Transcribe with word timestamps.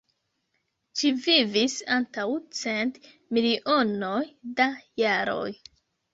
Ĝi 1.01 1.11
vivis 1.25 1.75
antaŭ 1.97 2.25
cent 2.61 2.99
milionoj 3.39 4.19
da 4.63 4.69
jaroj. 5.05 5.47